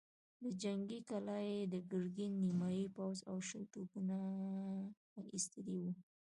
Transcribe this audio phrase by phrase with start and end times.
[0.41, 4.17] له جنګي کلا يې د ګرګين نيمايي پوځ او شل توپونه
[5.33, 5.95] ايستلي ول.